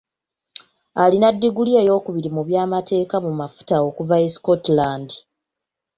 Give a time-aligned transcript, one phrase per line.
[1.03, 5.09] Alina ddiguli eyookubiri mu by’amateeka mu mafuta okuva e Scotland.